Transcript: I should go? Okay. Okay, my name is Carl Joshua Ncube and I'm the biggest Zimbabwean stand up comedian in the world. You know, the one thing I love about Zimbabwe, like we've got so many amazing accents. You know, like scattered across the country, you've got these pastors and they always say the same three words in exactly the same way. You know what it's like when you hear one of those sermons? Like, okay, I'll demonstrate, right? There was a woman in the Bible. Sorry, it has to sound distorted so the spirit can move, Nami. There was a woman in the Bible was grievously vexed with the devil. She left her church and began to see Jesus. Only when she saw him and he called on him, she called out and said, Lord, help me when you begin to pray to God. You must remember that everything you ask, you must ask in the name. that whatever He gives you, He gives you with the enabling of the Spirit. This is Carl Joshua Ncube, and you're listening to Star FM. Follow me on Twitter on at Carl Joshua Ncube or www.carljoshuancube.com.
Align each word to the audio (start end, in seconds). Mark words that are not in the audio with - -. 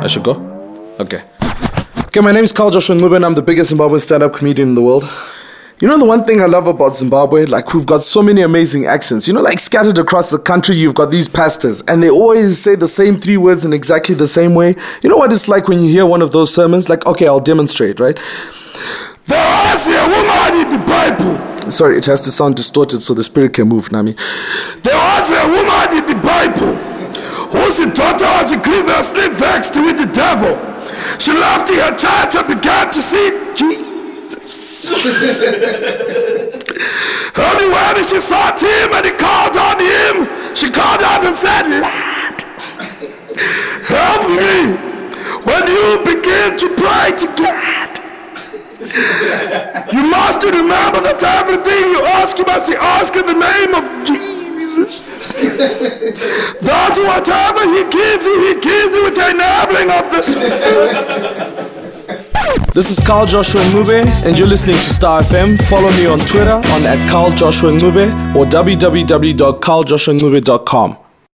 I 0.00 0.06
should 0.06 0.24
go? 0.24 0.32
Okay. 0.98 1.22
Okay, 2.06 2.20
my 2.20 2.32
name 2.32 2.44
is 2.44 2.52
Carl 2.52 2.70
Joshua 2.70 2.96
Ncube 2.96 3.16
and 3.16 3.26
I'm 3.26 3.34
the 3.34 3.42
biggest 3.42 3.72
Zimbabwean 3.72 4.00
stand 4.00 4.22
up 4.22 4.32
comedian 4.32 4.70
in 4.70 4.74
the 4.74 4.80
world. 4.80 5.04
You 5.78 5.88
know, 5.88 5.98
the 5.98 6.06
one 6.06 6.24
thing 6.24 6.40
I 6.40 6.46
love 6.46 6.66
about 6.66 6.96
Zimbabwe, 6.96 7.44
like 7.44 7.74
we've 7.74 7.84
got 7.84 8.02
so 8.02 8.22
many 8.22 8.40
amazing 8.40 8.86
accents. 8.86 9.28
You 9.28 9.34
know, 9.34 9.42
like 9.42 9.58
scattered 9.58 9.98
across 9.98 10.30
the 10.30 10.38
country, 10.38 10.74
you've 10.76 10.94
got 10.94 11.10
these 11.10 11.28
pastors 11.28 11.82
and 11.82 12.02
they 12.02 12.08
always 12.08 12.58
say 12.58 12.76
the 12.76 12.88
same 12.88 13.16
three 13.16 13.36
words 13.36 13.66
in 13.66 13.74
exactly 13.74 14.14
the 14.14 14.26
same 14.26 14.54
way. 14.54 14.74
You 15.02 15.10
know 15.10 15.18
what 15.18 15.34
it's 15.34 15.48
like 15.48 15.68
when 15.68 15.80
you 15.82 15.90
hear 15.90 16.06
one 16.06 16.22
of 16.22 16.32
those 16.32 16.52
sermons? 16.52 16.88
Like, 16.88 17.06
okay, 17.06 17.26
I'll 17.26 17.38
demonstrate, 17.38 18.00
right? 18.00 18.18
There 19.26 19.38
was 19.38 19.86
a 19.86 20.00
woman 20.08 20.66
in 20.66 20.80
the 20.80 20.84
Bible. 20.86 21.70
Sorry, 21.70 21.98
it 21.98 22.06
has 22.06 22.22
to 22.22 22.30
sound 22.30 22.56
distorted 22.56 23.02
so 23.02 23.12
the 23.12 23.22
spirit 23.22 23.52
can 23.52 23.68
move, 23.68 23.92
Nami. 23.92 24.14
There 24.82 24.96
was 24.96 25.30
a 25.30 25.46
woman 25.46 25.98
in 25.98 26.06
the 26.06 26.20
Bible 26.24 26.69
was 28.50 28.58
grievously 28.66 29.28
vexed 29.28 29.76
with 29.76 29.98
the 29.98 30.06
devil. 30.06 30.58
She 31.18 31.32
left 31.32 31.70
her 31.70 31.94
church 31.96 32.34
and 32.34 32.48
began 32.48 32.90
to 32.90 33.00
see 33.00 33.30
Jesus. 33.54 34.90
Only 37.38 37.68
when 37.70 38.04
she 38.06 38.20
saw 38.20 38.50
him 38.56 38.92
and 38.92 39.06
he 39.06 39.12
called 39.12 39.56
on 39.56 39.78
him, 39.78 40.28
she 40.54 40.70
called 40.70 41.02
out 41.02 41.24
and 41.24 41.36
said, 41.36 41.66
Lord, 41.68 42.42
help 43.86 44.28
me 44.30 44.74
when 45.46 45.66
you 45.66 45.98
begin 46.04 46.56
to 46.58 46.68
pray 46.74 47.12
to 47.18 47.26
God. 47.38 47.90
You 49.92 50.02
must 50.08 50.42
remember 50.42 51.00
that 51.04 51.22
everything 51.22 51.92
you 51.92 52.00
ask, 52.18 52.38
you 52.38 52.44
must 52.46 52.72
ask 52.72 53.14
in 53.14 53.26
the 53.26 53.34
name. 53.34 53.59
that 55.60 56.96
whatever 56.96 57.62
He 57.74 57.82
gives 57.90 58.24
you, 58.24 58.34
He 58.48 58.54
gives 58.60 58.94
you 58.94 59.02
with 59.04 59.14
the 59.14 59.28
enabling 59.30 59.90
of 59.90 60.10
the 60.10 60.22
Spirit. 60.22 61.70
This 62.74 62.90
is 62.90 62.98
Carl 63.04 63.26
Joshua 63.26 63.60
Ncube, 63.62 64.04
and 64.24 64.38
you're 64.38 64.46
listening 64.46 64.76
to 64.76 64.82
Star 64.82 65.22
FM. 65.22 65.58
Follow 65.68 65.90
me 65.90 66.06
on 66.06 66.18
Twitter 66.20 66.54
on 66.54 66.86
at 66.86 67.10
Carl 67.10 67.32
Joshua 67.32 67.72
Ncube 67.72 68.08
or 68.36 68.46
www.carljoshuancube.com. 68.46 70.96